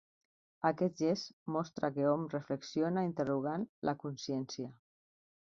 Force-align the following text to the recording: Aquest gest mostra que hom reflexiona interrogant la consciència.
Aquest 0.69 0.95
gest 1.01 1.29
mostra 1.55 1.89
que 1.97 2.07
hom 2.13 2.23
reflexiona 2.33 3.05
interrogant 3.09 3.69
la 3.91 3.97
consciència. 4.07 4.73